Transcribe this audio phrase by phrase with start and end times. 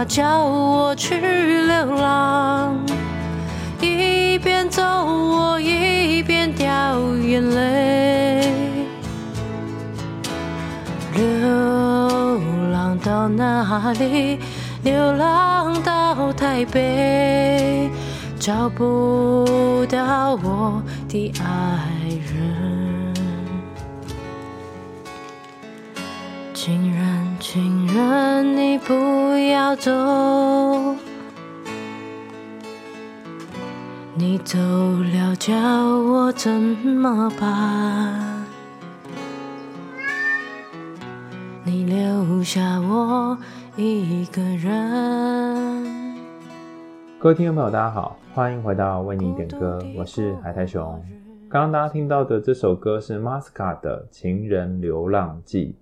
[0.00, 2.74] 妈叫我去流浪，
[3.82, 8.50] 一边走我一边掉眼泪。
[11.14, 12.40] 流
[12.72, 14.38] 浪到哪里？
[14.84, 17.90] 流浪到台北，
[18.38, 21.99] 找不到我的爱
[27.92, 28.94] 人，你不
[29.48, 29.90] 要走，
[34.14, 38.44] 你走了叫我怎么办？
[41.64, 43.36] 你留下我。
[43.76, 46.18] 一个人。
[47.18, 51.02] 各位听众朋友，大家好，欢迎回到为你点歌，我是海苔熊。
[51.48, 55.74] 刚刚大家听到的这首歌是 Masca 的《情人流浪记》，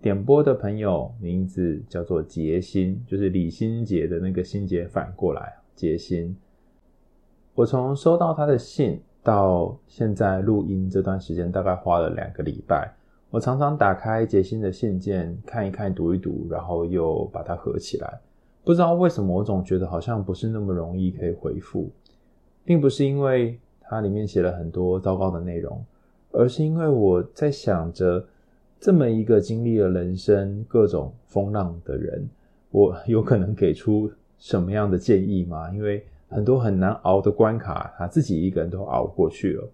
[0.00, 6.36] 点播的朋友名字叫做杰心，就是李心杰的那个心杰反过来，杰心。
[7.54, 12.92] 我从收到他的信到现在录音这段时间，大概花了两个礼拜。
[13.30, 18.20] 我常常打开杰心的信件看一看、读一读，然后又把它合起来。
[18.64, 21.90] 不知道为什么，我总觉得好像不是那么容易可以回复，
[22.64, 25.84] 并不是因为它里面写了很多糟糕的内容，
[26.30, 28.24] 而是因为我在想着，
[28.80, 32.28] 这么一个经历了人生各种风浪的人，
[32.70, 35.68] 我 有可能给出什么样的建议吗？
[35.70, 39.68] 因为很多很难熬的关卡，他自己一个人都熬过去了。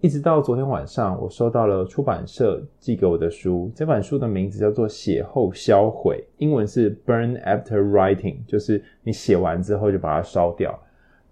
[0.00, 3.72] 一直到昨天晚上，我收到了出版社寄给我的书。
[3.74, 10.78] 这本书的名字叫做《写后销毁》，英文是 “Burn After Writing”，就是你写完之后就把它烧掉。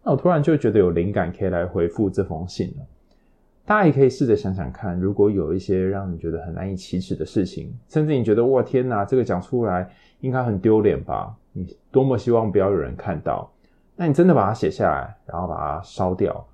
[0.03, 2.87] 那我突然就觉得有灵感，可以来回复这封信了。
[3.65, 9.89] 大家也可以试着想想看，如果有一些让你觉得很难以启齿的事情，甚至你觉得哇天哪，这个讲出来
[10.21, 11.37] 应该很丢脸吧？
[11.53, 13.51] 你多么希望不要有人看到，
[13.95, 16.45] 那你真的把它写下来，然后把它烧掉。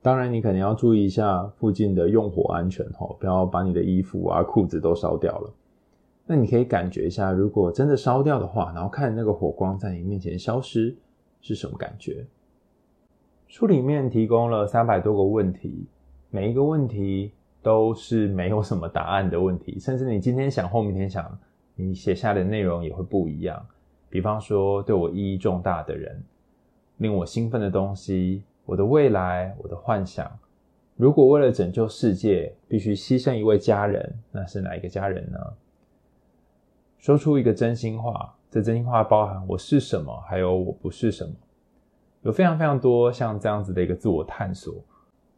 [0.00, 5.50] 当然，你可能要注意一下附近的用火安全吼，不要把你的衣服啊、裤子都烧掉了。
[6.26, 10.94] 那你可以感觉一下，如果真的烧掉的话，然后看那个火光在你面前消失，
[11.40, 12.24] 是什么感觉？
[13.48, 15.86] 书里面提供了三百多个问题，
[16.34, 21.38] 每一个问题都是没有什么答案的问题，甚至你今天想或明天想，
[21.74, 23.62] 你写下的内容也会不一样。
[24.08, 26.18] 比方说，对我意义重大的人，
[26.96, 28.44] 令我兴奋的东西。
[28.64, 30.26] 我的未来，我的幻想，
[30.96, 35.38] 如果为了拯救世界，必须牺牲一位家人，那是哪一个家人呢？
[36.96, 41.34] 说出一个真心话，这真心话包含我是什么，还有我不是什么，
[42.22, 44.74] 有非常非常多像这样子的一个自我探索。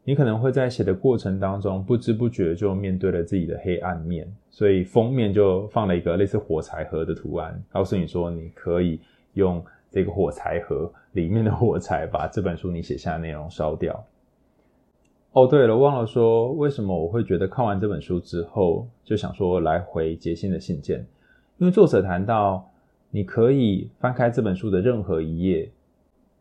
[0.04, 9.00] 你可能会在写的过程当中，不知不觉就面对了自己的黑暗面，所以封面就放了一个类似火柴盒的图案，告诉你说你可以
[9.32, 9.64] 用。
[9.90, 14.04] 这个火柴盒里面的火柴，把这本书你写下的内容烧掉。
[15.30, 21.06] 哦，对了，忘了说，为什么我会觉得看完这本书之后，就想说来回杰信的信件？
[21.58, 22.68] 因为作者谈到，
[23.12, 25.70] 你可以翻开这本书的任何一页，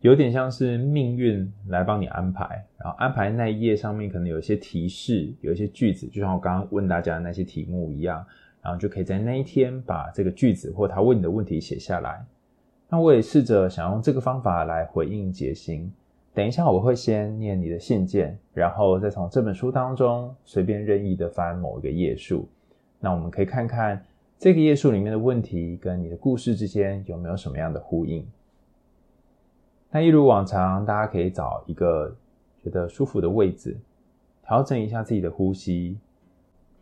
[0.04, 8.22] 有点像是命运来帮你安排，然后安排那一页上面可能有一些提示，有一些句子，就像我刚刚问大家的那些题目一样，
[8.62, 12.22] 然后就可以在那一天把这个句子或他问你的问题写下来。
[12.90, 15.90] 那我也试着想用这个方法来回应杰心。
[16.34, 22.46] 等一下我会先念你的信件，然后再从这本书当中随便任意的翻某一个页数。
[23.00, 24.04] 那我们可以看看
[24.38, 28.28] 这个页数里面的问题跟你的故事之间有没有什么样的呼应。
[29.96, 32.12] 那一如往常，大家可以找一个
[32.64, 33.78] 觉得舒服的位置，
[34.44, 36.00] 调整一下自己的呼吸，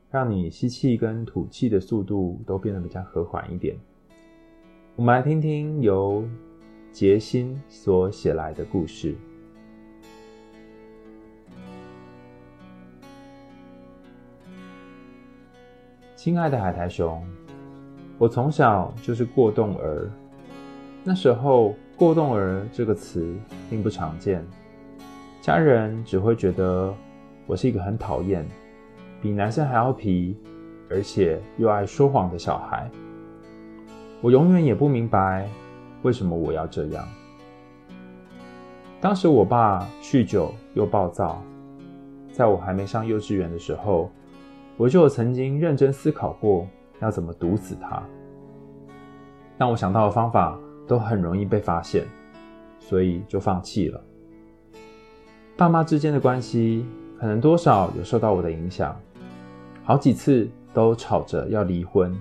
[0.10, 3.76] 让你吸气跟吐气的速度都变得比较和缓一点。
[4.96, 6.24] 我们来听听由
[6.94, 9.14] 杰心所写来的故事。
[16.16, 17.22] 亲爱的海苔熊，
[18.18, 20.10] 我从小就是过动儿。
[21.04, 23.32] 那时候“过动儿”这个词
[23.70, 24.44] 并不常见，
[25.40, 26.92] 家人只会觉得
[27.46, 28.44] 我是一个很讨厌、
[29.22, 30.36] 比男生还要皮，
[30.90, 32.90] 而且又爱说谎的小孩。
[34.20, 35.48] 我永远也不明白
[36.02, 37.08] 为什么我要这样。
[39.00, 41.40] 当时我爸酗酒又暴躁，
[42.32, 44.10] 在我还没上幼稚园的时候，
[44.76, 46.68] 我就曾经认真思考过
[47.00, 48.02] 要怎么毒死他。
[49.56, 50.58] 但我想到的方法
[50.92, 52.06] 都很容易被发现，
[52.78, 54.02] 所以就放弃了。
[55.56, 56.86] 爸妈之间的关系
[57.18, 58.94] 可能多少有受到我的影响，
[59.86, 62.14] 好几次都吵着要离婚。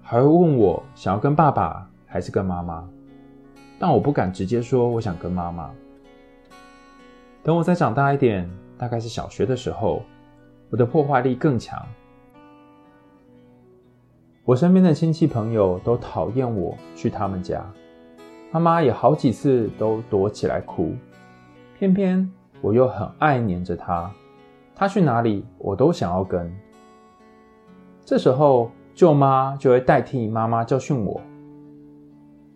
[0.00, 2.82] 还会问我想要跟爸爸还是跟妈妈，
[3.78, 5.70] 但我不敢直接说我想跟妈妈。
[7.42, 10.02] 等我再长大一点，大概是小学的时候，
[10.70, 11.86] 我的破坏力更强。
[14.46, 17.62] 我身边的亲戚朋友都讨厌我去他们家，
[18.52, 20.94] 妈妈也好几次都躲起来哭，
[21.78, 24.10] 偏偏我又很爱黏着她，
[24.74, 26.54] 她去哪里我都想要跟。
[28.04, 31.18] 这时候舅妈就会代替妈妈教训我。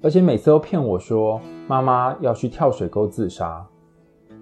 [0.03, 3.65] 而且每次都骗我说妈妈要去跳水沟自杀，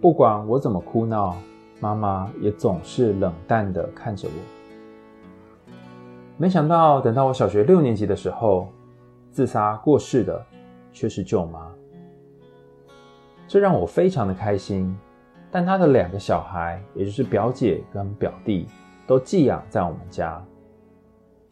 [0.00, 1.36] 不管我怎么哭闹，
[1.78, 5.70] 妈妈也总是冷淡的看着我。
[6.36, 8.66] 没想到等到我小学六年级的时候，
[9.30, 10.44] 自杀过世的
[10.94, 11.70] 却是舅妈，
[13.46, 14.96] 这让我非常的开心。
[15.50, 18.66] 但她的两个小孩，也就是表姐跟表弟，
[19.06, 20.42] 都寄养在我们家，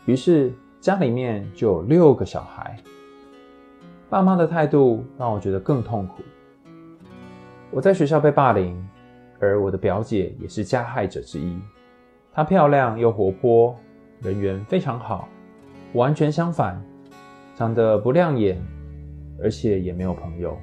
[0.06, 0.50] 于是
[0.81, 2.77] 家里面就有六个小孩。
[4.09, 6.23] 爸妈的态度让我觉得更痛苦。
[7.71, 8.77] 我在学校被霸凌，
[9.39, 11.59] 而我的表姐也是加害者之一。
[12.33, 13.75] 她漂亮又活泼，
[14.21, 15.29] 人缘非常好。
[15.94, 16.83] 完全相反，
[17.55, 18.61] 长得不亮眼，
[19.43, 20.56] 而且也没有朋友。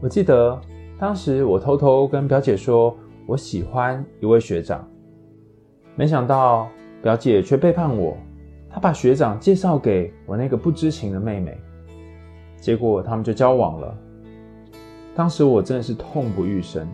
[0.00, 0.60] 我记得
[0.98, 2.96] 当时我偷偷跟表姐说
[3.26, 4.86] 我喜欢一位学长，
[5.96, 6.68] 没想到
[7.02, 8.16] 表姐却背叛我，
[8.70, 11.56] 她把学长介绍给我那个不知情的妹妹。
[12.56, 13.96] 结果他们就交往了。
[15.14, 16.88] 当时我真的是痛不欲生。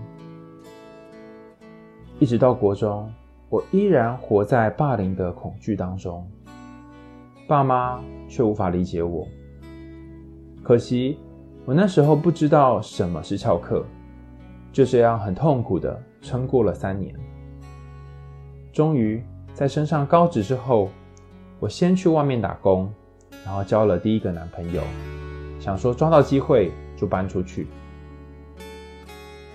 [2.19, 3.09] 一直到国中，
[3.49, 6.27] 我依然活在霸凌的恐惧当中，
[7.47, 9.29] 爸妈却无法理解我。
[10.69, 11.19] 可惜
[11.65, 13.83] 我那时候不知道什么是翘课，
[14.71, 17.15] 就这样很痛苦的撑过了三年。
[18.71, 19.25] 终于
[19.55, 20.91] 在升上高职之后，
[21.59, 22.93] 我先去外面打工，
[23.47, 24.83] 然后交了第一个男朋友。
[25.59, 27.67] 想说抓到机会就搬出去。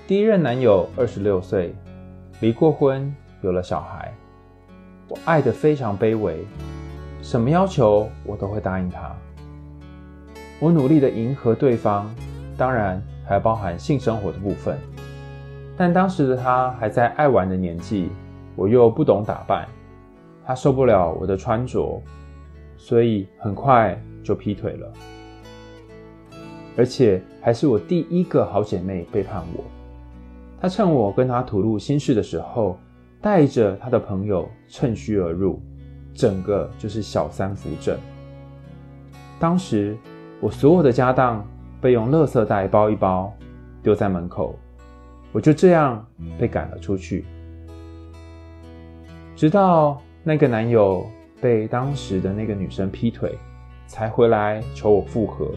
[0.08, 1.76] 第一任男友二十六岁，
[2.40, 4.12] 离过婚，有了小孩。
[5.08, 6.44] 我爱得非常卑微，
[7.22, 9.16] 什么要求我都会答应他。
[10.64, 12.10] 我努力的迎合对方，
[12.56, 14.78] 当然还包含性生活的部分。
[15.76, 18.08] 但当时的他还在爱玩的年纪，
[18.56, 19.68] 我又不懂打扮，
[20.46, 22.02] 他受不了我的穿着，
[22.78, 24.90] 所以很快就劈腿了。
[26.78, 29.66] 而且还是我第一个好姐妹背叛我。
[30.62, 32.80] 她趁我跟她吐露心事的时候，
[33.20, 35.62] 带着她的朋友趁虚而入，
[36.14, 37.98] 整个就是小三扶正。
[39.38, 39.98] 当时
[40.44, 41.42] 我所有的家当
[41.80, 43.34] 被用垃圾袋包一包，
[43.82, 44.54] 丢在门口，
[45.32, 46.06] 我就这样
[46.38, 47.24] 被赶了出去。
[49.38, 51.06] 直到那个男友
[51.40, 53.34] 被当时的那个女生劈腿，
[53.88, 55.50] 才回来求我复合。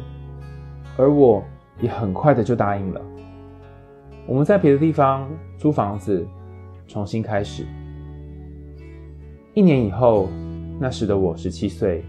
[0.96, 1.42] 而我
[1.80, 3.00] 也很快的就答应了。
[4.24, 5.28] 我们在别的地方
[5.58, 6.24] 租房子，
[6.86, 7.66] 重新开始。
[9.52, 10.28] 一年以后，
[10.78, 12.04] 那时的我十七岁，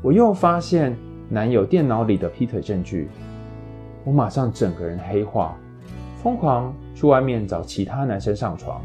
[0.00, 0.96] 我又发现
[1.32, 3.08] 男友电脑里的劈腿证据，
[4.02, 5.56] 我马上整个人黑化，
[6.20, 8.82] 疯狂去外面找其他男生上床。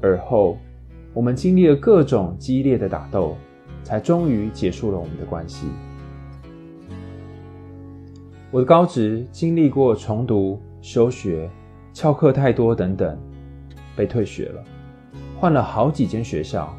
[0.00, 0.56] 而后，
[1.12, 3.36] 我们经历了各种激烈的打斗，
[3.82, 5.66] 才终于结束了我们的关系。
[8.52, 11.50] 我的高职经历过重读、休学、
[11.92, 13.18] 翘课太多等等，
[13.96, 14.62] 被退学了，
[15.40, 16.72] 换了好几间学校。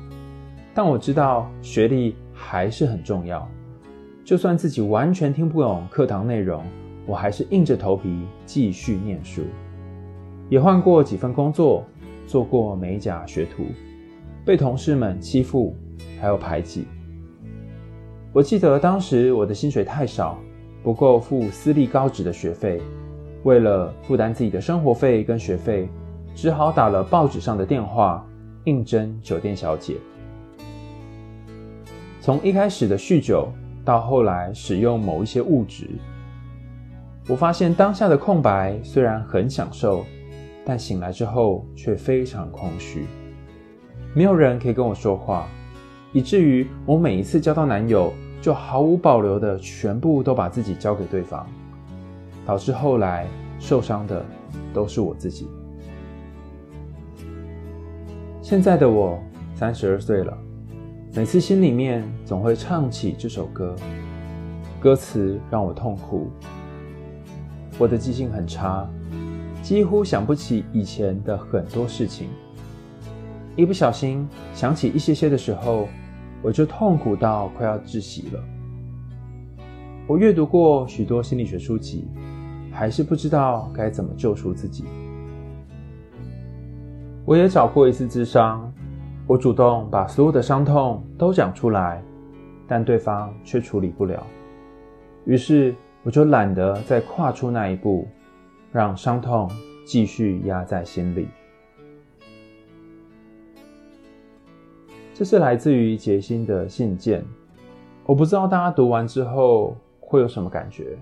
[0.74, 3.46] 但我知道学历还是很重要，
[4.28, 6.62] 就算自己完全听不懂课堂内容，
[7.06, 9.42] 我还是硬着头皮继续念书。
[10.50, 11.86] 也换过几份工作，
[12.28, 13.64] 做过美甲学徒，
[14.44, 15.74] 被同事们欺负，
[16.20, 16.84] 还有排挤。
[18.34, 20.38] 我记得当时我的薪水太少。
[20.84, 22.82] 不够付私立高职的学费，
[23.44, 25.90] 为了负担自己的生活费跟学费，
[26.34, 28.26] 只好打了报纸上的电话
[28.66, 29.96] 应征酒店小姐。
[32.22, 33.50] 从一开始的酗酒，
[33.88, 35.88] 到后来使用某一些物质，
[37.30, 40.04] 我发现当下的空白虽然很享受，
[40.66, 43.06] 但醒来之后却非常空虚，
[44.14, 45.48] 没有人可以跟我说话，
[46.12, 51.48] 以至于我每一次交到男友，就毫无保留的全部都把自己交给对方，
[52.46, 53.26] 导致后来
[53.58, 54.22] 受伤的
[54.74, 55.48] 都是我自己。
[58.42, 59.18] 现在的我
[59.56, 60.38] 三十二岁了，
[61.18, 63.76] 每次心里面总会唱起这首歌，
[64.80, 66.30] 歌词让我痛苦。
[67.80, 68.88] 我的记性很差，
[69.64, 72.28] 几乎想不起以前的很多事情，
[73.56, 75.88] 一不小心想起一些些的时候，
[76.44, 78.44] 我就痛苦到快要窒息了。
[80.06, 82.08] 我阅读过许多心理学书籍，
[82.72, 84.86] 还是不知道该怎么救赎自己。
[87.26, 88.72] 我也找过一次智商，
[89.28, 92.02] 我主动把所有的伤痛都讲出来，
[92.66, 94.26] 但对方却处理不了。
[95.26, 98.08] 于是我就懒得再跨出那一步，
[98.72, 99.52] 让伤痛
[99.86, 101.28] 继续压在心里。
[105.14, 107.22] 这是来自于杰心的信件，
[108.06, 110.98] 我不知道大家读完之后会有什么感觉。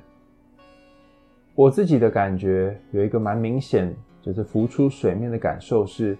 [1.53, 3.95] 我自己的感觉有一个蛮明显。
[4.25, 6.17] 就是浮出水面的感受是，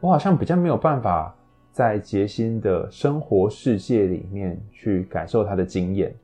[0.00, 1.34] 我好像比较没有办法
[1.72, 6.14] 在杰心的生活世界里面去感受他的经验，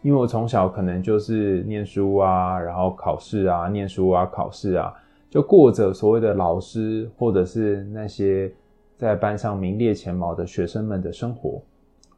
[0.00, 4.92] 因为我从小可能就是念书啊，然后考试啊，念书啊，考试啊，
[5.28, 8.52] 就过着所谓的老师或者是那些
[8.96, 11.62] 在班上名列前茅的学生们的生活。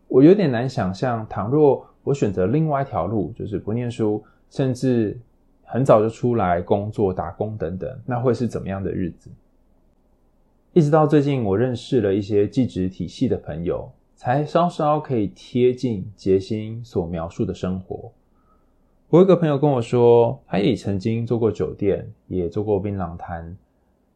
[0.09, 5.19] 我有点难想象，倘若我选择另外一条路，就是不念书，甚至。
[5.67, 9.31] 很早就出来工作、打工等等，那会是怎么样的日子？
[10.75, 18.11] 一直到最近，我认识了一些技职体系的朋友，才稍稍可以贴近杰心所描述的生活。
[19.09, 23.57] 我有一个朋友跟我说，他也曾经做过酒店，也做过槟榔摊。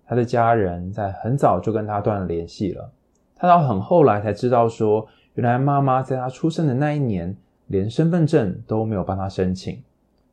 [0.05, 2.91] 他的家人在很早就跟他断了联系了。
[3.37, 7.37] 他到很后来才知道说，原来妈妈在他出生的那一年，
[7.69, 9.81] 连身份证都没有帮他申请，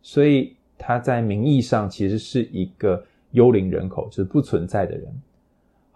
[0.01, 0.55] 所以。
[0.77, 3.01] 他在名义上其实是一个
[3.31, 5.07] 幽灵人口，就是不存在的人。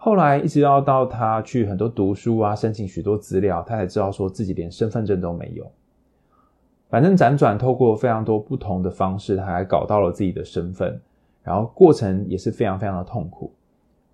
[0.02, 5.70] 后来一直要到他去很多读书啊，申请许多资料，他才知道说自己连身份证都没有。
[6.88, 10.98] 反正辗转透过非常多不同的方式，他还搞到了自己的身份，
[11.42, 13.52] 然后过程也是非常非常的痛苦。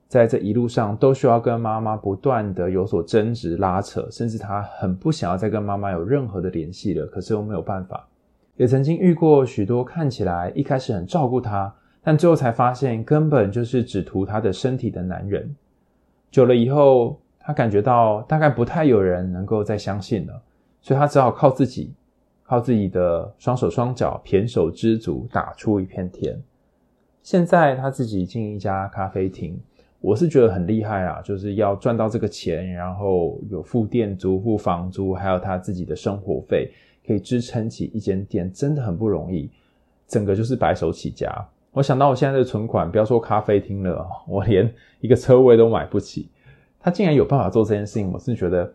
[0.09, 8.09] 在这一路上，都需要跟妈妈不断的有所争执拉扯，甚至他很不想要再跟妈妈有任何的联系了，可是又没有办法。
[8.57, 15.55] 也曾经遇过许多看起来一开始很照顾他，但最后才发现根本就是只图他的身体的男人。
[16.37, 20.43] 久了以后，他感觉到大概不太有人能够再相信了，
[20.83, 21.95] 所以他只好靠自己，
[22.43, 26.39] 靠自己的双手双脚，胼手胝足打出一片天。
[27.23, 29.59] 现在他自己经营一家咖啡厅，
[29.99, 36.71] 我是觉得很厉害啊，就是要赚到这个钱，然后有付店租、付房租，还有他自己的生活费。
[37.07, 39.51] 可以支撑起一间店，真的很不容易。
[40.07, 41.49] 整个就是白手起家。
[41.77, 46.31] 我想到我现在的存款，不要说咖啡厅了，我连一个车位都买不起。
[46.81, 48.73] 他竟然有办法做这件事情，我是觉得，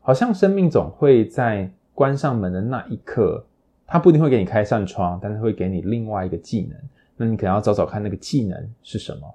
[0.00, 3.46] 好像生命总会在关上门的那一刻，
[3.86, 6.76] 他不一定会给你开扇窗，但是会给你另外一个技能。
[7.16, 9.32] 那你可能要找找看那个技能是什么。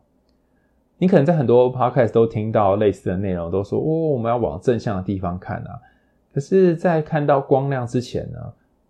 [0.97, 5.79] 你可能在很多 podcast 都听到类似的内容，都说哦，我们要往正向的地方看啊。
[6.33, 8.39] 可是，在看到光亮之前呢，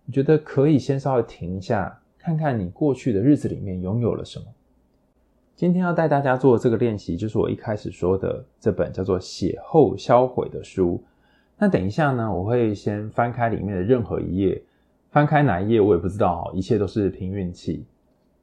[0.05, 4.45] 你觉得可以先稍微停一下，看看你过去的日子里面拥有了什么。
[5.55, 11.03] 今天要带大家做的这个练习，就是我一开始说的这本叫做《血后销毁》的书。
[11.57, 14.63] 那等一下呢，我会先翻开里面的任何一页，
[15.11, 17.85] 翻开哪一页我也不知道，一切都是凭运气。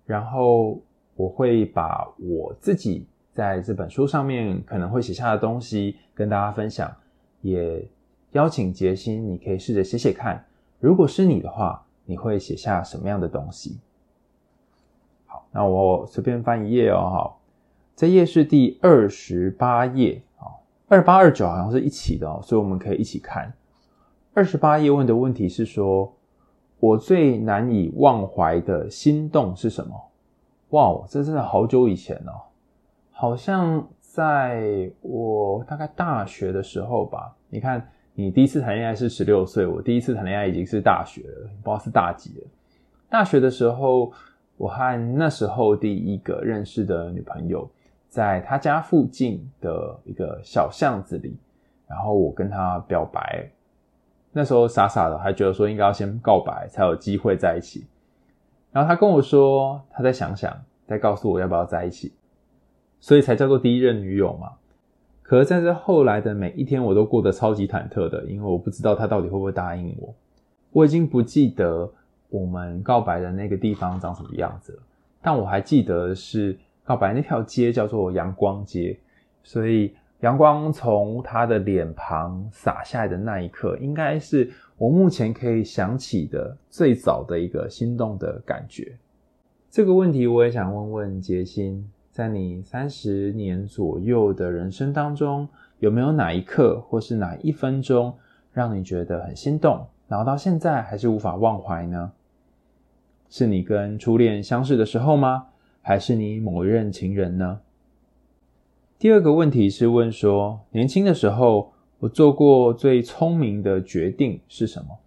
[0.04, 0.78] 然后
[1.16, 6.94] 我会把我自己在这本书上面可能会写下的东西跟大家分享，
[7.40, 7.82] 也。
[8.32, 10.44] 邀请杰心，你可以试着写写看，
[10.78, 13.78] 如果是你的话，你会写下什么样的东西？
[15.26, 17.40] 好，那我随便翻一页哦，好，
[17.94, 23.52] 这页是第二十八页，啊，二八二九好像是一起的哦，所以我们可以一起看。
[24.34, 26.12] 二十八页问的问题是说，
[26.80, 30.10] 我最难以忘怀的心动是什么？
[30.70, 32.42] 哇，这真的好久以前哦，
[33.12, 37.88] 好像在我大概大学的时候吧，你看。
[38.14, 42.46] 你第一次谈恋爱是十六岁，我第一次谈恋爱已经是大学了，不知道是大几了。
[43.08, 44.12] 大学的时候，
[44.56, 47.68] 我和那时候第一个认识的女朋友，
[48.08, 51.36] 在她家附近的一个小巷子里，
[51.88, 53.50] 然后我跟她表白。
[54.32, 57.86] 那时候傻傻的，还觉得说应该要先告白才有机会在一起。
[58.70, 62.12] 然后她跟我说，她再想想，再告诉我要不要在一起，
[63.00, 64.52] 所以才叫做第一任女友嘛。
[65.30, 70.12] 可是在这后来的每一天，我都过得超级忐忑的，因为我不知道他到底会不会答应我。
[70.72, 71.88] 我已经不记得
[72.30, 74.82] 我们告白的那个地方长什么样子了，
[75.22, 78.98] 但我还记得是告白那条街叫做阳光街，
[79.44, 88.98] 所以阳光从他的脸庞洒下来的那一刻，应该是我目前可以想起的最早的一个心动的感觉。
[89.70, 91.88] 这个问题我也想问问杰心。
[92.10, 95.48] 在你三十年左右的人生当中，
[95.78, 98.12] 有没有哪一刻或是哪一分钟
[98.52, 102.10] 让你觉得很心动，然后到现在还是无法忘怀呢？
[103.28, 105.46] 是你跟初恋相识的时候吗？
[105.82, 107.60] 还是你某一任情人呢？
[108.98, 114.98] 第二个问题是问说，年轻的时候我做过最聪明的决定是什么？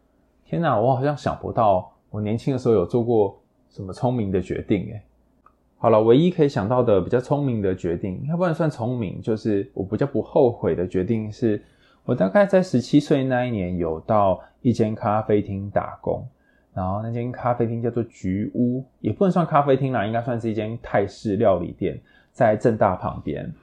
[0.46, 3.38] 天哪，我好像想不到我年轻的时候有做过
[3.70, 5.04] 什么聪明的决定诶。
[5.84, 11.62] 好了，唯一可以想到的比较聪明的决定，应该不能算聪明，就是我比较不后悔的决定是，
[12.06, 16.26] 我大概在十七岁那一年有到一间咖啡厅打工。
[16.74, 22.00] 然后那间咖啡厅叫做菊屋，也不能算咖啡厅啦，应该算是一间泰式料理店，
[22.32, 23.54] 在正大旁边。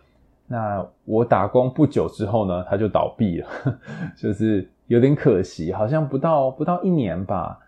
[0.47, 3.49] 那我打工不久之后呢，它就倒闭了，
[4.15, 7.59] 就是有点可惜，好像不到不到一年吧。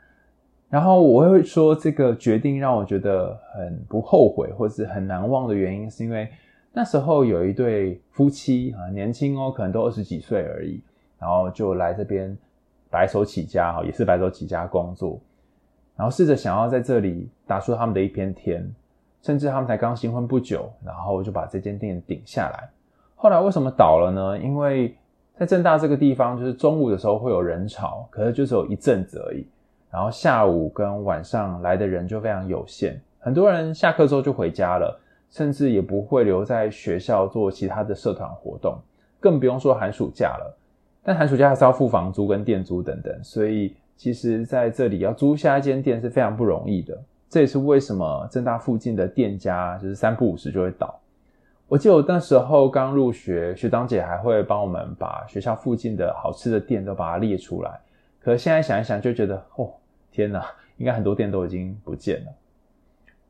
[0.73, 6.27] 然后我会说这个决定让我觉得很不后悔，或是很难忘的原因，是因为
[6.73, 10.81] 那时候有一对夫妻啊，年轻哦，可能都二十几岁而已，
[11.19, 12.35] 然后就来这边
[12.89, 15.21] 白手起家哈，也是白手起家工作。
[15.95, 18.67] 然后试着想要在这里打出他们的一片天，
[19.21, 22.67] 甚至他们才刚新婚不久，然后就把这间店顶下来。
[23.15, 24.39] 后来为什么倒了呢？
[24.39, 24.97] 因为
[25.37, 29.47] 在正大这个地方，就是中午的时候会有人潮，可是就是有一阵子而已。
[29.93, 38.79] 然后下午跟晚上来的人就非常有限，很多人下课之后就回家了，甚至也不会留在学校做其他的社团活动，
[39.21, 40.57] 更不用说寒暑假了。
[41.05, 43.77] 但寒暑假还是要付房租跟店租等等，所以。
[43.95, 50.99] 其实在这里要租下一间店是非常不容易的，这也是为什么正大附近的店家就是三不五时就会倒。
[51.69, 57.79] 我记得我那时候刚入学，学长姐还会帮我们把学校附近的好吃的店都把它列出来。
[58.19, 59.71] 可是现在想一想，就觉得哦，
[60.13, 62.33] 天哪，应该很多店都已经不见了。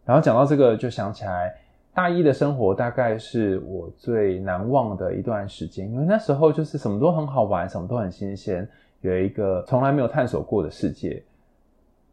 [0.04, 1.54] 然后讲到这个，就想起来
[1.94, 8.68] 大一的生活大概是我最难忘的一段时间，因为那时候就是什么都很好玩，什么都很新鲜。
[9.00, 11.22] 有一个从来没有探索过的世界，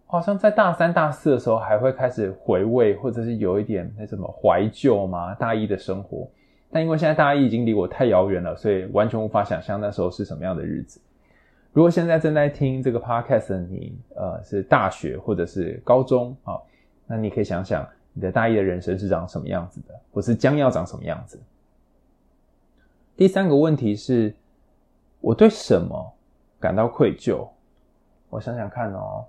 [0.05, 5.33] 好像在大三、大四的时候还会开始回味，或者是有一点那什么怀旧嘛。
[5.35, 6.27] 大一的生活，
[6.71, 10.99] 但因为现在大一已经离我太遥远了，所以完全无法想象那时候是什么样的日子。
[11.71, 16.59] 如果现在正在听这个 podcast 的你，呃，是大学或者是高中啊，
[17.05, 21.39] 那你可以想想你的大一的人生是长什么样子的，或是将要长什么样子。
[23.15, 24.33] 第三个问题是，
[25.21, 26.13] 我对什么
[26.59, 27.47] 感到愧疚，
[28.29, 29.25] 我想想看哦，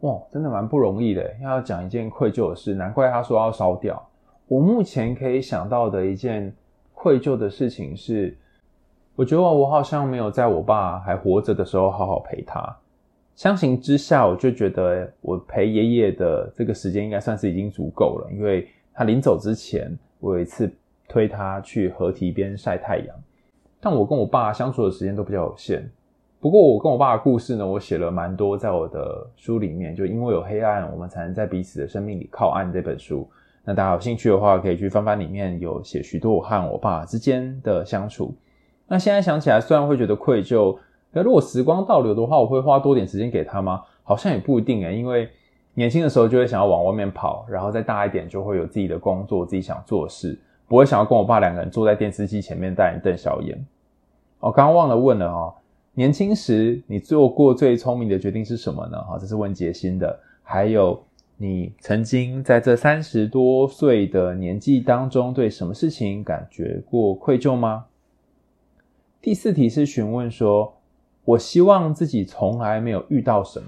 [0.00, 1.34] 哇，真的蛮不容易的。
[1.40, 4.06] 要讲一件愧疚的事，难怪他说要烧掉。
[4.48, 6.52] 我目前可以想到的一件
[6.92, 8.36] 愧疚的事情是，
[9.20, 12.74] 我觉得我好像没有在我爸还活着的时候好好陪他。
[13.36, 20.72] 相形之下，我就觉得我陪爷爷的这个时间应该算是已经足够了，因为他临走之前，我有一次
[21.06, 23.14] 推他去河堤边晒太阳，
[23.78, 25.86] 但我跟我爸相处的时间都比较有限。
[26.40, 33.28] 不过我跟我爸的故事呢，我写了蛮多，在我的书里面，就因为有黑暗，我们才能在彼此的生命里靠岸这本书。
[33.66, 38.34] 那大家有兴趣的话，可以去翻翻里面有写许多我和我爸之间的相处。
[38.92, 40.76] 那现在想起来，虽然会觉得愧疚，
[41.12, 43.82] 那如果时光倒流的话，我会花多点时间给他吗？
[44.02, 45.28] 好像也不一定诶，因为
[45.74, 53.56] 年轻的时候就会想要往外面跑，然后再大一点就会有自己的工作，自己想做事，不会想要跟我爸两个人坐在电视机前面带人瞪小眼。
[54.40, 55.54] 哦，刚刚忘了问了哦。
[55.94, 59.00] 年轻时，你做过最聪明的决定是什么呢？
[59.02, 60.18] 哈，这是问杰心的。
[60.42, 61.00] 还有，
[61.36, 67.84] 你曾经在这三十多岁的年纪当中，对什么事情感觉过愧疚吗？
[69.22, 70.72] 第四题是询问说，
[71.24, 73.66] 我希望自己从来没有遇到什么。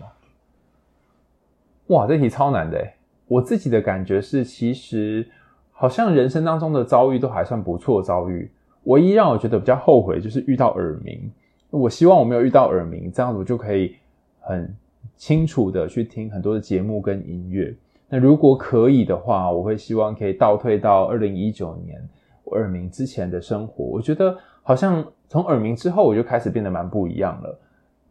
[1.88, 2.94] 哇，这题超难的诶。
[3.28, 5.28] 我自己的感觉是，其实
[5.70, 8.50] 好像人生当中的遭遇都还算不错遭遇，
[8.84, 11.30] 唯一让我觉得比较后悔就是遇到耳鸣。
[11.68, 13.96] 我希望我没有遇到耳鸣，这样子我就可以
[14.40, 14.74] 很
[15.16, 17.74] 清楚的去听很多的节目跟音乐。
[18.08, 22.02] 那如果可以的话，我会希望可以倒退到二零一九年
[22.44, 23.84] 我耳鸣之前的生活。
[23.84, 27.58] 我觉得好像从耳鸣之后，我就开始变得蛮不一样了，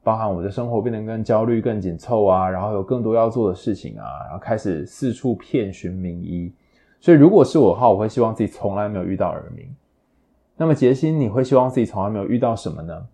[0.03, 6.51] 包含我的生活变得更焦虑、更紧凑啊，然后有更多要做的事情啊，然后开始四处遍寻名医。
[6.99, 9.65] 所以如果是我的话，我会希望自己从来没有遇到耳鸣。
[10.57, 13.07] 那么杰心，你会希望自己从来没有遇到什么呢？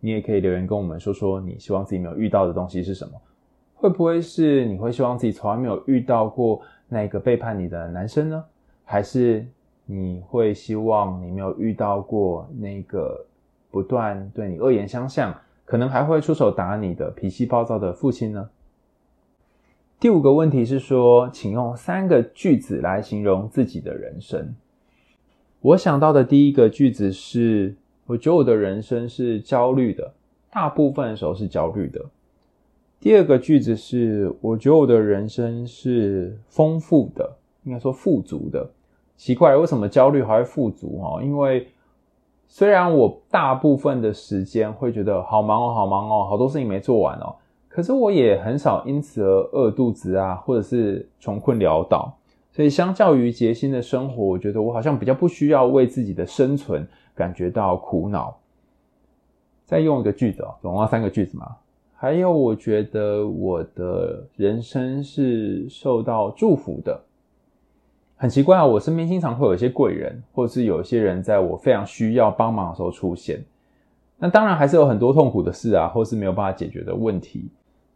[0.00, 3.12] 你也可以留言跟我们说说，你希望自己没有遇到的东西是什么？
[3.74, 8.44] 会不会是你会希望自己从来没有遇到过那个背叛你的男生呢？
[8.84, 9.46] 还是
[9.92, 13.26] 你会希望你没有遇到过那个
[13.70, 18.48] 不断对你恶言相向，可能还会出手打你的脾气暴躁的父亲呢？
[20.00, 24.54] 第五个问题是说，请用三个句子来形容自己的人生。
[25.60, 27.76] 我想到的第一个句子是。
[28.04, 30.12] 我觉得我的人生是焦虑的，
[30.50, 32.04] 大部分的时候是焦虑的。
[32.98, 38.68] 第二个句子是：我觉得我的人生是丰富的，应该说富足的。
[39.24, 41.00] 奇怪，为什么焦虑还会富足？
[41.00, 41.68] 哦，因为
[42.48, 47.32] 虽然我大部分的时间会觉得好忙哦，好忙哦，好多事情没做完哦，
[47.68, 52.12] 可是我也很少因此而饿肚子啊，或者是穷困潦倒。
[52.50, 58.36] 所以，相较于杰星的生活，我觉得我好像比较不需要为自己的生存感觉到苦恼。
[59.64, 61.46] 再用一个句子哦，总共三个句子嘛。
[61.94, 67.00] 还有，我觉得我的人生是受到祝福的。
[68.22, 73.42] 很奇怪啊，我身边经常会有一些贵人，或者是有一些人在我非常需要帮忙的时候出现。
[74.16, 77.50] 那当然还是有很多痛苦的事啊，或是没有办法解决的问题。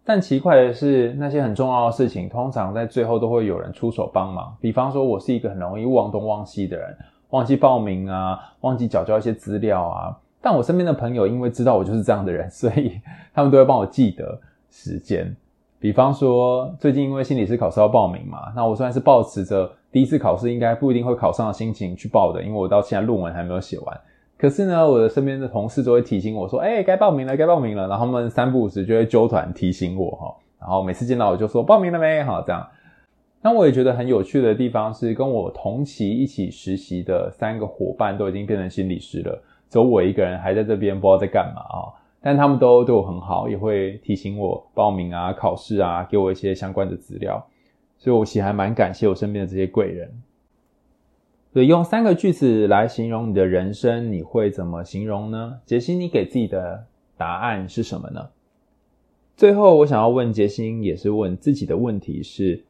[0.04, 4.52] 但奇怪的是，那些很重要的事情，通常在最后都会有人出手帮忙。
[4.60, 6.96] 比方说，我是一个很容易忘东忘西的人，
[7.30, 10.18] 忘记报名啊，忘记缴交一些资料啊。
[10.40, 13.00] 但我身边的朋友因为知道我就是这样的人，所以
[13.32, 14.36] 他们都会帮我记得
[14.72, 15.32] 时间。
[15.78, 24.00] 比方说，最近因为心理师考试要报名嘛，那我虽然是抱持着第一次考试应该不一定会考上的心情去报的，因为我到现在论文还没有写完。
[24.36, 30.36] 可是呢，我的身边的同事都会提醒我说：“哎，该报名了，该报名了。”然后他们三不五时就会揪团提醒我哈。
[30.60, 32.68] 然后每次见到我就说：“报名了没？”好，这样。
[33.40, 41.88] 那我也觉得很有趣的地方是，跟我同期一起实习的三个伙伴都已经变成心理师了，只有我一个人还在这边不知道在干嘛啊。
[42.20, 47.42] 但他们都对我很好，也会提醒我报名啊、考试啊，给我一些相关的资料，
[48.06, 50.08] 所以我其实还蛮感谢我身边的这些贵人。
[51.52, 55.58] 所以用三个句子来形容你的人生，你会怎么形容呢？
[55.64, 58.28] 杰西，你给自己的答案是什么呢？
[59.36, 62.62] 最后，我想要问杰西，也是问自己的问题是：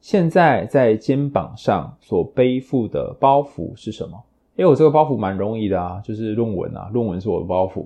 [0.00, 4.24] 现在在肩膀上所背负的包袱是什么？
[4.56, 7.84] 因为我这个包袱蛮容易的啊，就是论文啊，论文是我的包袱。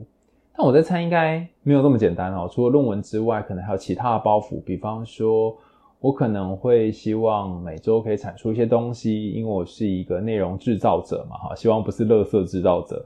[0.56, 2.48] 那我在猜，应该没有这么简单哦。
[2.48, 4.62] 除了论文之外，可能还有其他的包袱。
[4.62, 5.56] 比方说，
[6.00, 13.04] 我可能会希望每周可以产出一些东西，因为我是一个内容制造者嘛，哈，希望不是垃圾制造者。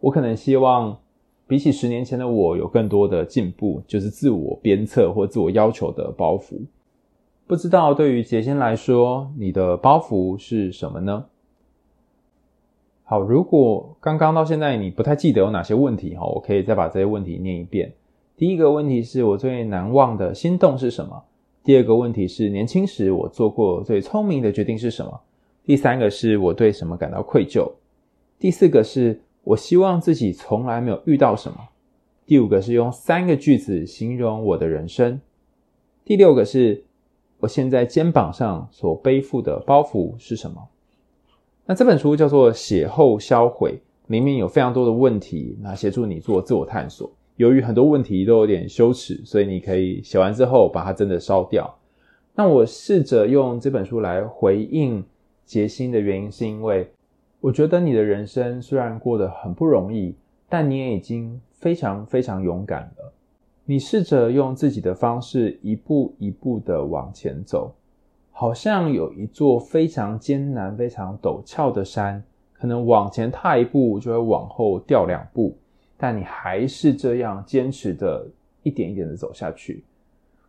[0.00, 0.96] 我可能希望
[1.46, 6.58] 比起十年前的我有更多的进步，就是自我鞭策或自我要求的包袱。
[7.46, 11.26] 不知道对于杰星来说，你的包袱是什么呢？
[13.04, 17.92] 好，如果刚刚到现在你不太记得有哪些问题哈，我可以再把这些问题念一遍。
[18.36, 21.24] 第一个问题是我最难忘的心动是什么？
[21.62, 25.20] 第二个问题是年轻时我做过最聪明的决定是什么？
[25.64, 27.70] 第三个是我对什么感到愧疚？
[28.38, 31.58] 第四个是我希望自己从来没有遇到什么？
[32.26, 35.20] 第五个是用三个句子形容我的人生？
[36.04, 36.82] 第六个是
[37.40, 40.68] 我现在肩膀上所背负的包袱是什么？
[41.66, 43.72] 那这本书叫做《写后销毁》，
[44.10, 47.10] 里面有非常多的问题，那协助你做自我探索。
[47.40, 51.74] 由于很多问题都有点羞耻，所以你可以写完之后把它真的烧掉。
[52.34, 55.02] 那我试着用这本书来回应
[55.46, 56.86] 杰星的原因，是因为
[57.40, 60.14] 我觉得你的人生虽然过得很不容易，
[60.50, 63.10] 但你也已经非常非常勇敢了。
[63.64, 67.72] 你试着用自己的方式一步一步的往前走。
[68.32, 72.22] 好像有一座非常艰难、非常陡峭的山，
[72.52, 75.56] 可能往前踏一步就会往后掉两步，
[76.00, 78.26] 但你还是这样坚持的，
[78.62, 79.84] 一点一点的走下去。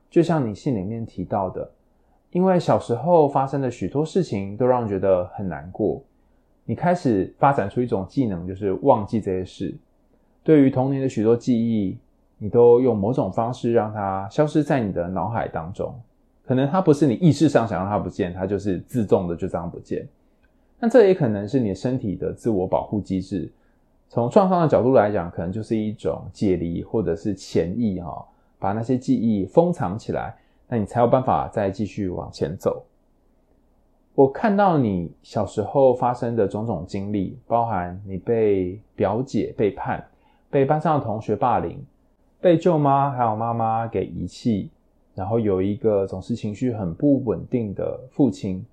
[0.10, 1.70] 就像你信里面提到的，
[2.32, 6.02] 因为小时候发生的许多事情都让人觉得很难过，
[6.64, 9.76] 你开始发展出一种技能，就是忘记这些事。
[10.42, 11.98] 对于童年的许多记忆，
[12.38, 15.94] 你都用某种方式让它消失在你的脑海当中。
[16.44, 20.08] 可能它不是你意识上想让它不见，它就是自动的就这样不见。
[20.80, 23.52] 那这也可能是你身体的自我保护机制。
[24.14, 28.28] 从创伤的角度来讲，可能就是一种解离或者是潜意哈，
[28.60, 30.36] 把那些记忆封藏起来，
[30.68, 32.84] 那你才有办法再继续往前走。
[34.14, 40.06] 我看到你小时候发生的种种经历，包含你被表姐背叛，
[40.50, 41.82] 被班上的同学霸凌，
[42.42, 44.70] 被舅妈还有妈妈给遗弃。
[45.16, 48.66] 然后有一个总是情绪很不稳定的父亲，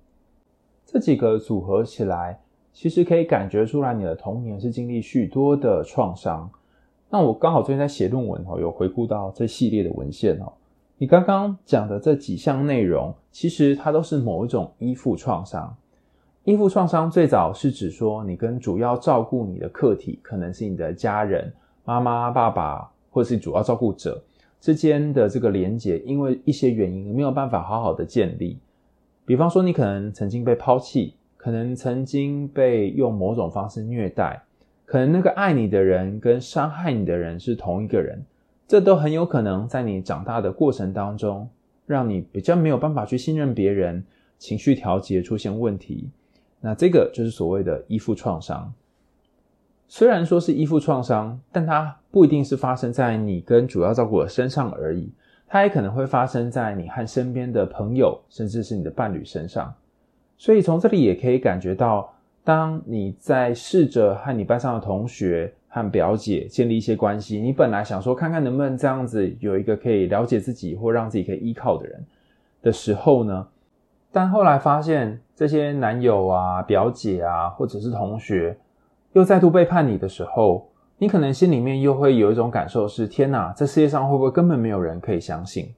[0.85, 2.37] 这几个组合起来，
[2.81, 6.49] 其实可以感觉出来你的童年是经历许多的创伤。
[7.09, 10.53] 那我刚好最近在写论文哦，有回顾到这系列的文献哦。
[10.97, 15.75] 你刚刚讲的这几项内容，其实它都是某一种依附创伤。
[16.45, 21.51] 依附创伤最早是指说，你跟主要照顾你的客体，可能是你的家人，
[21.83, 24.23] 妈妈、爸爸，或是主要照顾者。
[24.61, 28.57] 之间的这个连结，因为一些原因没有办法好好的建立。
[29.25, 34.43] 比方说，你可能曾经被抛弃，可能曾经被用某种方式虐待，
[34.85, 38.21] 可能那个爱你的人跟伤害你的人是同一个人。
[38.67, 41.49] 这都很有可能在你长大的过程当中，
[41.85, 44.03] 让你比较没有办法去信任别人，
[44.37, 46.09] 情绪调节出现问题。
[46.59, 48.73] 那这个就是所谓的依附创伤。
[49.87, 55.09] 虽然说是依附创伤，但它不一定是发生在你跟主要照顾者身上而已，
[55.47, 59.73] 它也可能会发生在你和身边的朋友，甚至是你的伴侣身上。
[60.39, 62.11] 所以从这里也可以感觉到，
[62.43, 72.03] 当你在试着和你班上的同学和表姐建立一些关系，你本来想说看看能不能这样子有一个可以了解自己或让自己可以依靠的人
[72.61, 73.45] 的时候呢，
[74.13, 78.57] 但后来发现这些男友啊、表姐啊，或者是同学。
[79.13, 85.73] 又再度背叛你的时候，你可能心里面又会有一种感受是：天哪，这世界上会不会根本没有人可以相信？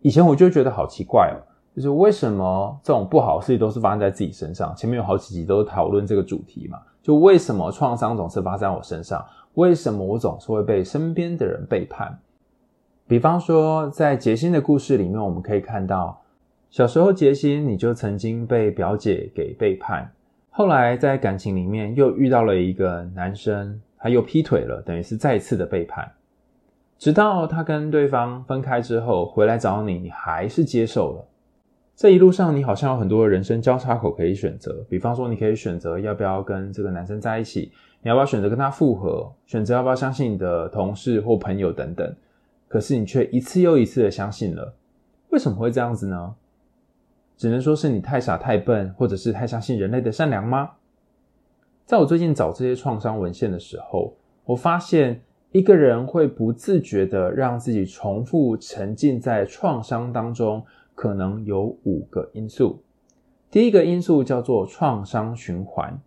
[0.00, 1.42] 以前我就觉得好奇怪哦，
[1.74, 4.74] 就是为什么这种不好的事情都是发生在自己身上？
[4.74, 9.24] 前面有好几集都讨论这个主题嘛，就为什么创伤总是发生在我身上？
[9.54, 12.18] 为什么我总是会被身边的人背叛？
[13.06, 16.20] 比方说，在杰辛的故事里面，我们可以看到，
[16.70, 20.10] 小时候杰辛你就曾经被表姐给背叛。
[20.50, 26.08] 后来在感情里面又遇到了一个男生，他又劈腿了，等于是再次的背叛。
[26.98, 31.24] 直到他跟对方分开之后回来找你，你还是接受了。
[32.00, 42.16] 这一路上你好像有很多人生交叉口可以选择，比方说你可以选择要不要跟这个男生在一起，你要不要选择跟他复合，选择要不要相信你的同事或朋友等等。
[42.68, 44.74] 可是你却一次又一次的相信了，
[45.28, 46.34] 为什么会这样子呢？
[47.36, 50.70] 只能说是你太傻太笨，或者是太相信人类的善良吗？
[51.84, 55.20] 在我最近找这些创伤文献的时候，我发现
[55.52, 60.64] 一个人会不自觉地让自己重复沉浸在创伤当中，
[61.00, 62.82] 可能有五个因素。
[63.50, 65.98] 第一个因素叫做创伤循环。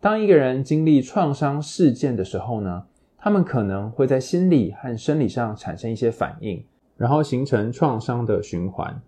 [0.00, 2.86] 当一个人经历创伤事件的时候呢，
[3.16, 6.60] 他们可能会在心理和生理上产生一些反应，
[6.96, 9.00] 然后形成创伤的循环。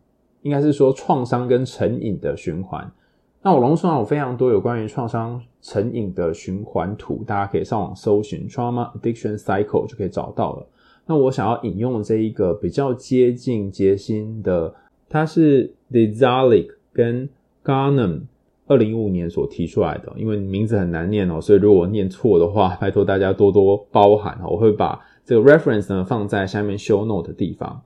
[0.43, 2.89] 应该是说创伤跟成瘾的循环。
[3.43, 10.67] 那我网络上有非常多有关于创伤成瘾的循环图，大家可以上网搜寻 trauma addiction cycle 就可以找到了。
[11.07, 14.73] 那我想要引用这一个比较接近杰辛的，
[15.09, 17.29] 它是 Dezalik 跟
[17.65, 18.23] Ghanem
[18.67, 20.13] 二零一五年所提出来的。
[20.17, 24.51] 因为名字很难念哦，所以如果念错的话， 拜托大家多多包涵哦。
[24.51, 27.83] 我会把这个 reference 呢放在下面 show note 的地方。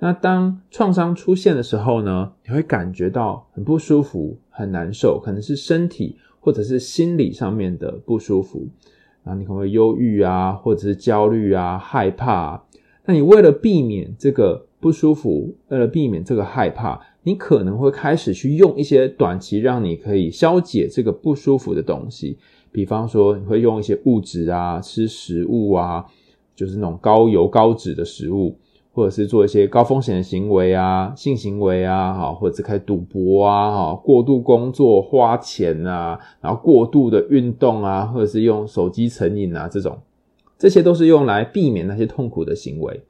[0.00, 8.68] 那当创伤出现的时候呢，你会感觉到很不舒服、很难受，可能是身体或者是心理上面的不舒服。
[9.24, 12.64] 然后你可能会忧郁啊，或者是焦虑啊、害怕啊。
[13.04, 22.38] 那你为了避免这个不舒服，为了避免这个害怕，你可能会开始去用一些短期让你可以消解这个不舒服的东西，
[22.70, 26.04] 比方说你会用一些物质啊、吃食物啊，
[26.54, 28.56] 就是那种高油高脂的食物。
[28.90, 39.96] 或者是做一些高风险的行为啊，性行为啊，好，或者开赌博啊，好，过度工作花钱啊，然后过度的运动啊，或者是用手机成瘾啊，这种，
[40.58, 43.00] 这些都是用来避免那些痛苦的行为。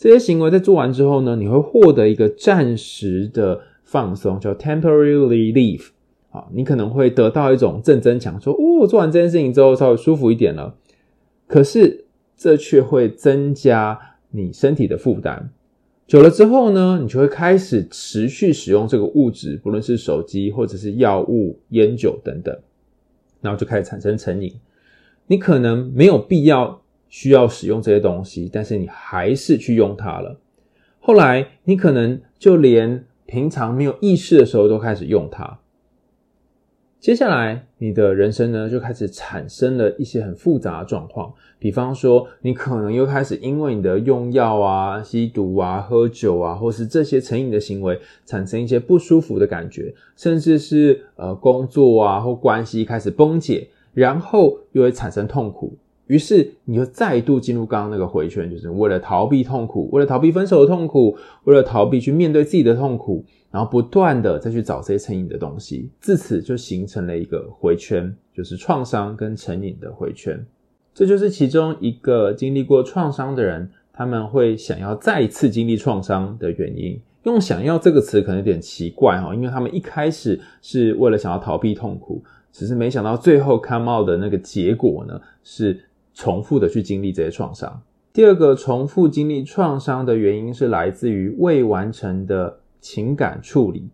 [0.00, 5.90] 这些行为在做完之后呢，你会获得一个暂时的放松，叫 temporary relief，
[6.30, 10.74] 好，你可能会得到一种正增强，说，哦，做完这件事情之后稍微舒服一点了。
[11.46, 13.98] 可是这却会增加。
[14.32, 15.50] 你身体的负担
[16.06, 22.56] 久了之后呢，你就会开始持续使用这个物质，不论是手机或者是药物、烟酒等等，
[23.40, 24.54] 然后就开始产生成瘾。
[25.26, 26.80] 你可能没有必要
[27.10, 30.40] 需要使用这些东西，但是你还是去用它了。
[31.00, 35.58] 后来你可能就连平常没有意识的时候都开始用它。
[36.98, 41.32] 接下来，你的人生呢，就开始产生了一些很复杂的状况。
[41.58, 55.74] 比方说，你可能又开始因为你的用药啊、吸毒啊、喝酒啊，或是这些成瘾的行为，产生一些不舒服的感觉，甚至是呃工作啊或关系开始崩解，然后又会产生痛苦。
[56.10, 63.24] 于是，你又再度进入刚刚那个回圈，就是为了逃避痛苦，为了逃避分手的痛苦，为了逃避去面对自己的痛苦。
[63.52, 70.44] 然后不断的再去找这些成瘾的东西，自此就形成了一个回圈，就是创伤跟成瘾的回圈。
[70.94, 77.00] 这就是其中一个经历过创伤的人，他们会想要再次经历创伤的原因。
[77.24, 85.78] 用“想要”这个词可能有点奇怪哈，因为他们一开始是为了想要逃避痛苦，只是没想到最后 come out 的那个结果呢，是
[86.20, 87.82] 重复的去经历这些创伤。
[88.12, 92.58] 第二个重复经历创伤的原因是来自于未完成的。
[92.82, 93.90] 情感处理。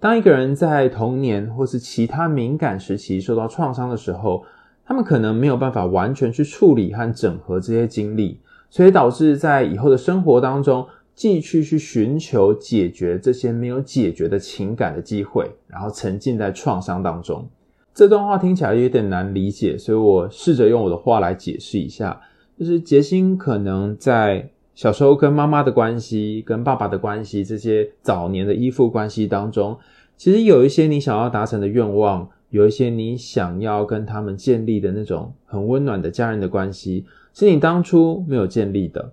[0.00, 4.42] 当一个人在童年或是其他敏感时期受到创伤的时候，
[4.84, 10.84] 他们可能没有办法完全去处理和整合这些经历，所以导致在以后的生活当中，
[11.14, 17.48] 继续去寻求解决这些没有解决的情感的机会，然后沉浸在创伤当中。
[17.94, 22.20] 这段话听起来有点难理解，所以我试着用我的话来解释一下，
[22.58, 29.78] 就是杰星可能在小时候跟妈妈的关系、跟爸爸的关系这些早年的依附关系当中，
[30.16, 39.12] 其实有一些你想要达成的愿望，有一些你想要跟他们建立的那种很温暖的家人的关系，是你当初没有建立的。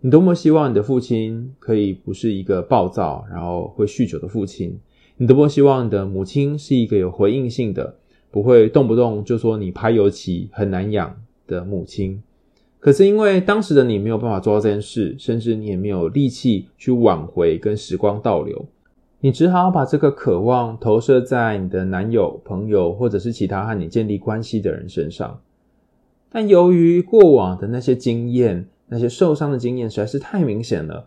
[0.00, 4.80] 你多么希望你的父亲可以不是一个暴躁，然后会酗酒的父亲，
[5.18, 7.96] 你多么希望你的母亲是一个有回应性的。
[8.32, 11.14] 不会动不动就说你拍油漆很难养
[11.46, 12.22] 的母亲，
[12.80, 18.64] 可是因为当时的你没有办法做到这件事，甚至你也没有力气去挽回跟时光倒流，
[19.20, 25.38] 你只好把这个渴望投射在你的男友、朋友或者是其他和你建立关系的人身上。
[26.30, 31.04] 但由于过往的那些经验，那些受伤的经验实在是太明显了，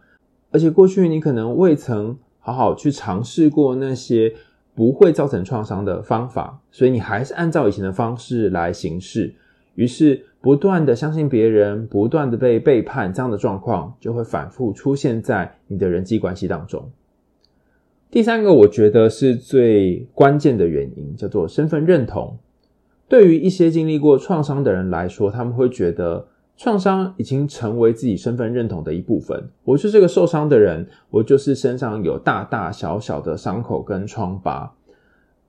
[0.52, 4.36] 而且过去你可能未曾好好去尝试过那些。
[4.76, 9.34] 不会造成创伤的方法，所以你还是按照以前的方式来行事，
[9.76, 16.92] 于是不断的相信别人，不断的被背叛，这样的状况就会反复出现在你的人际关系当中。
[18.12, 22.38] 第三个，我觉得是最关键的原因，叫做身份认同。
[23.08, 26.28] 对于一些经历过创伤的人来说，他们会觉得。
[26.58, 29.50] 创伤已经成为自己身份认同的一部分。
[29.63, 34.74] 我是这个受伤的人，我就是身上有大大小小的伤口跟疮疤。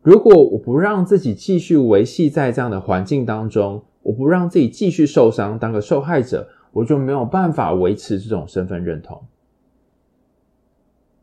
[0.02, 9.22] 如果我不让自己继续维系在这样的环境当中，我不让自己继续受伤，当个受害者，我就没有办法维持这种身份认同。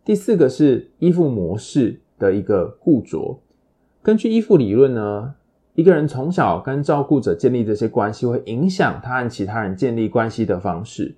[0.06, 3.40] 第四个是依附模式的一个固着。
[4.02, 5.36] 根据依附理论呢，
[5.76, 11.16] 一个人从小跟照顾者建立这些关系，会影响他和其他人建立关系的方式。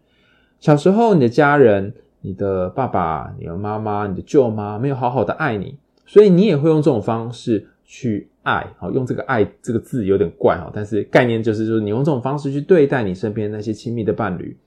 [0.60, 8.66] 小时候，你的家人、你的爸爸、你的妈妈、你的舅妈没有好好的爱你，所以你也会用这种方式去爱。
[8.78, 14.58] 好，用这个“爱”这个字有点怪哈，但是概念就是，就是你用这种方式去对待你身边那些亲密的伴侣。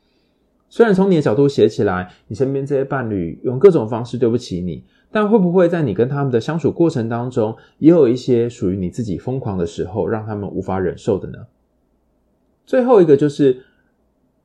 [0.69, 4.85] 虽然从你的角度写起来，你身边这些伴侣用各种方式对不起你。
[5.11, 11.39] 但会不会在你跟他们的相处过程当中，也有一些属于你自己疯狂的时候，让他们无法忍受的呢？
[12.67, 13.63] 最后一个就是，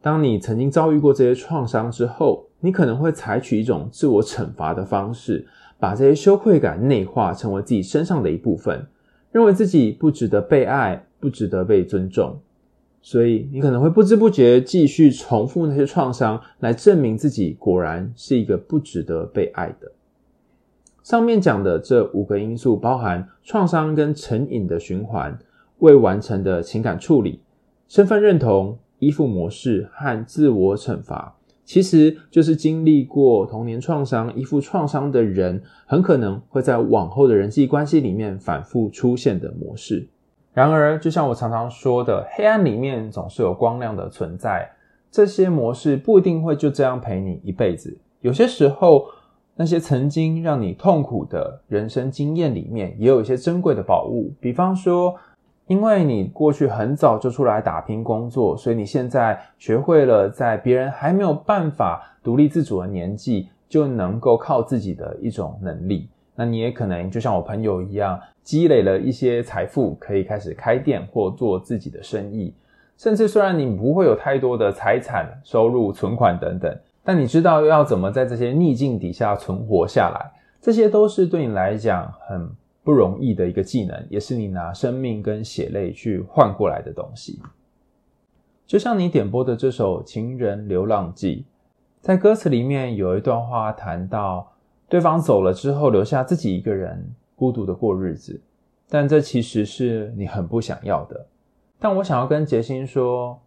[0.01, 5.45] 当你曾经遭遇过这些创伤之后，你可能会采取一种自我惩罚的方式，
[5.77, 8.87] 把这些羞愧感内化成为自己身上的一部分，
[9.33, 12.39] 认为自己不值得被爱，不值得被尊重，
[13.01, 19.91] 所以你可能会不知不觉继续重复那些创伤，来证明自己果然是一个不值得被爱的。
[21.03, 25.37] 上面讲的这五个因素，包含创伤跟成瘾的循环、
[25.79, 27.41] 未完成的情感处理、
[27.89, 31.35] 身份认同、依附模式和自我惩罚，
[31.65, 40.07] 其实就是经历过童年创伤、依附创伤的人，很可能会在往后的人际关系里面反复出现的模式。
[40.53, 44.71] 然而，就像我常常说的，黑暗里面总是有光亮的存在，
[45.11, 49.03] 这些模式不一定会就这样陪你一辈子，有些时候。
[49.55, 54.33] 那些曾经让你痛苦的人生经验里面，也有一些珍贵的宝物。
[54.39, 55.15] 比方说，
[55.67, 66.09] 因为你过去很早就出来打拼工作，所以你现在学会了在别人还没有办法独立自主的年纪，就能够靠自己的一种能力。
[66.35, 72.51] 那你也可能就像我朋友一样，积累了一些财富，可以开始开店或做自己的生意。
[72.97, 76.75] 甚至虽然你不会有太多的财产、收入、存款等等。
[77.03, 82.49] 但你知道要怎么在这些逆境底下存活下来，这些都是对你来讲很
[82.81, 87.41] 不容易的一个技能，也是你拿生命跟血泪去换过来的东西。
[88.65, 91.45] 就像你点播的这首《情人流浪记》，
[91.99, 94.53] 在歌词里面有一段话谈到，
[94.87, 98.39] 对方走了之后，留下自己一个人孤独的过日子，
[98.89, 101.25] 但这其实是你很不想要的。
[101.79, 103.37] 但我想要跟杰星说。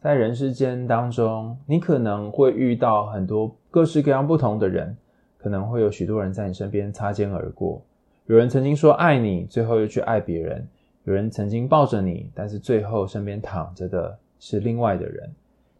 [0.00, 4.96] 在人世间当中，你可能会遇到很多各式各样不同的人，
[5.36, 7.82] 可能会有许多人在你身边擦肩而过。
[8.26, 10.60] 有人曾经说爱你，最后又去爱别人；
[11.02, 15.28] 有人曾经抱着你，但是最后身边躺着的是另外的人。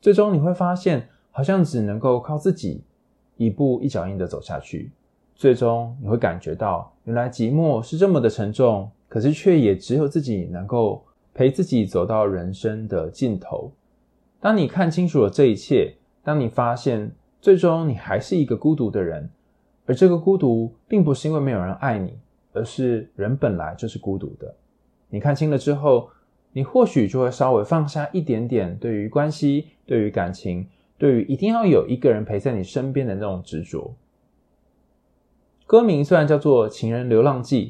[0.01, 2.83] 最终你会发现，好像只能够靠自己
[3.37, 4.91] 一步一脚印的走下去。
[5.37, 13.71] 最终你会感觉到，原来寂寞是这么的沉重，可是却也只有自己能够陪自己走到人生的尽头。
[14.41, 19.31] 当你看清楚了这一切，当你发现最终你还是一个孤独的人，
[19.87, 22.19] 而这个孤独并不是因为没有人爱你，
[22.53, 24.55] 而是人本来就是孤独的。
[25.09, 26.11] 你看清了之后，
[26.53, 33.95] 你或许就会稍微放下一点点对于关系、对于感情、对于一定要有一个人陪在你身边的那种执着。
[35.67, 37.67] 歌名虽然叫做《情人流浪记》，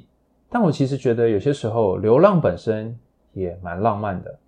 [0.50, 2.98] 但我其实觉得有些时候流浪本身
[3.32, 4.38] 也蛮浪漫的。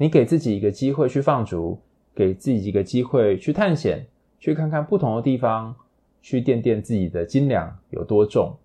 [0.00, 1.78] 你给自己一个机会去放逐，
[2.14, 4.06] 给自己一个机会去探险，
[4.38, 5.74] 去看看不同的地方，
[6.22, 8.56] 去掂掂自己的斤两有多重。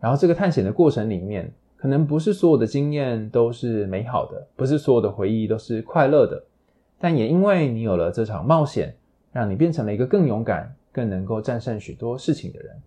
[0.00, 6.44] 然后这个探险的过程里面，可能不是所有的经验都是美好的，不是所有的回忆都是快乐的。
[7.00, 8.94] 但也因为你有了这场冒险，
[9.32, 12.80] 让你变成了一个更勇敢、更能够战胜许多事情的人。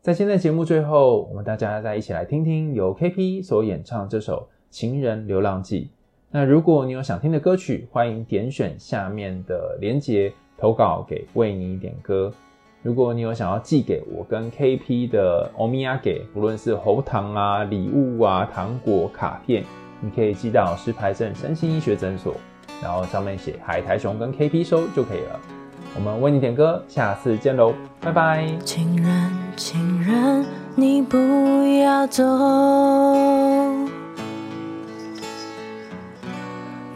[0.00, 5.84] 在今天的节目最后，我们大家再一起来听听由 KP 所演唱这首《情人流浪记》。
[6.34, 12.32] 那如果你有想听的歌曲，欢迎点选下面的连结投稿给为你点歌。
[12.82, 19.62] 如果你有想要寄给我跟 KP 的欧米亚给，不论是喉糖啊、礼物啊、糖果、卡片，
[20.00, 22.34] 你可以寄到石牌镇身心医学诊所，
[22.82, 25.38] 然后上面写海苔熊跟 KP 收就可以了。
[25.94, 28.48] 我们为你点歌，下次见喽，拜拜。
[28.64, 31.18] 情人，情人，你不
[31.82, 32.24] 要走，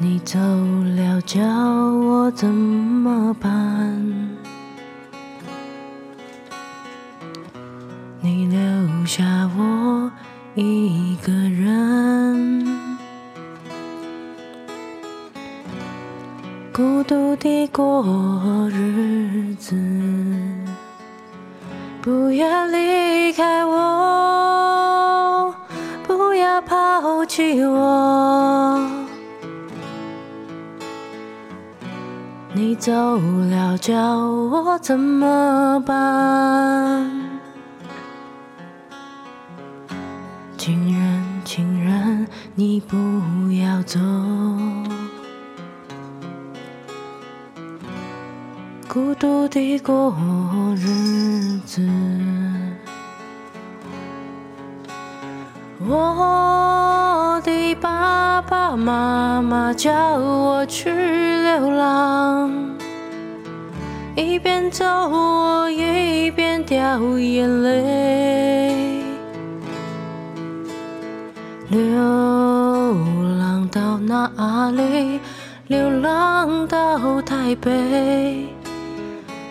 [0.09, 3.51] 你走了叫我怎么办？
[8.21, 9.25] 你留下
[9.59, 10.09] 我
[10.55, 12.65] 一个人，
[16.73, 19.75] 孤独地过日子。
[22.01, 25.53] 不要离开我，
[26.07, 28.36] 不要抛弃我。
[32.57, 37.07] 你走了叫我怎么办？
[40.57, 42.97] 情人，情人，你不
[43.53, 44.01] 要走，
[48.89, 50.17] 孤独地过
[50.77, 51.87] 日子。
[55.81, 56.96] 我
[57.67, 62.53] 的爸爸妈妈叫我去流浪，
[64.15, 69.03] 一边走我一边掉眼泪。
[71.69, 71.81] 流
[73.37, 75.19] 浪到哪里？
[75.67, 78.47] 流浪到台北，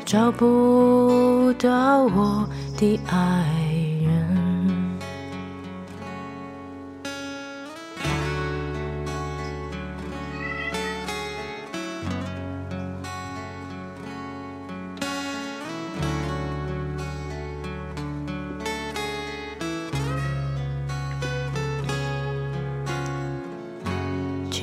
[0.05, 2.47] 找不到我
[2.77, 3.64] 的爱。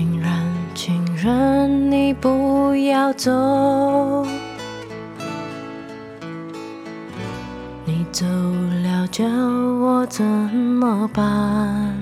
[0.02, 0.32] 情人，
[0.74, 4.26] 情人，你不要走，
[7.84, 8.26] 你走
[8.82, 11.94] 了叫我怎么办？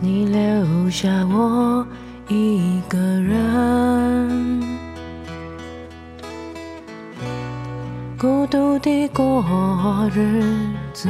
[0.00, 1.86] 你留下我
[2.28, 4.62] 一个人，
[8.18, 9.44] 孤独地过
[10.14, 10.42] 日
[10.94, 11.06] 子。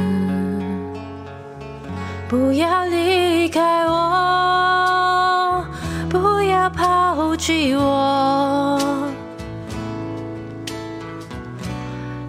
[2.29, 5.65] 不要离开我，
[6.09, 8.77] 不要抛弃我。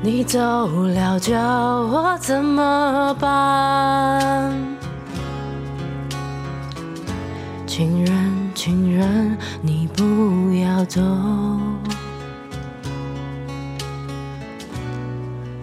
[0.01, 4.53] 你走了叫我怎么办？
[7.66, 11.01] 情人，情人，你不要走，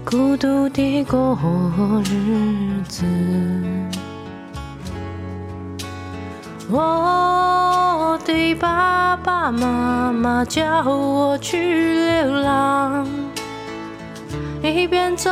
[0.04, 1.38] 孤独地过
[2.04, 3.06] 日子。
[6.68, 13.08] 我的爸爸妈妈叫我去流浪，
[14.64, 15.30] 一边走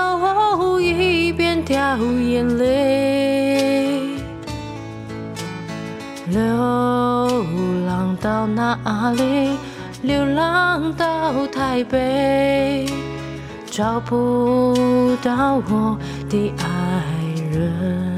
[0.79, 4.15] 一边掉眼泪。
[6.27, 6.39] 流
[7.88, 9.57] 浪到哪里？
[10.03, 12.86] 流浪到台北，
[13.65, 15.97] 找不到我
[16.29, 16.65] 的爱
[17.51, 18.12] 人。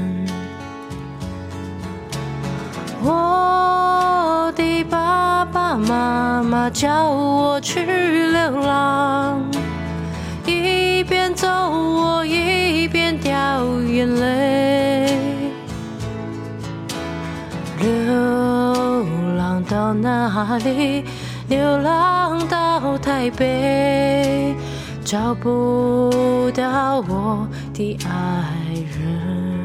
[3.08, 9.40] 我的爸爸妈妈叫我去流浪，
[10.44, 13.32] 一边走我一边掉
[13.82, 15.18] 眼泪。
[17.78, 21.04] 流浪到哪里？
[21.48, 24.56] 流浪到台北，
[25.04, 29.55] 找不到我的爱人。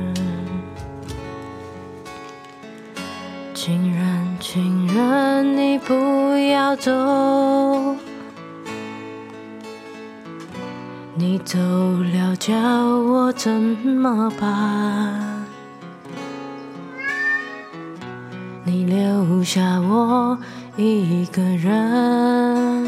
[4.53, 5.93] 情人，你不
[6.49, 6.91] 要走，
[11.15, 15.45] 你走了叫我怎么办？
[18.65, 20.37] 你留下我
[20.75, 22.85] 一个人，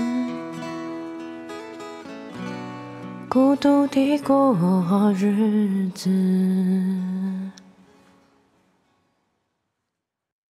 [3.30, 4.53] 孤独地过
[5.18, 6.09] 日子。